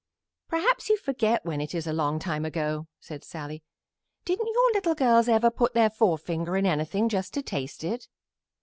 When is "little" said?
4.73-4.95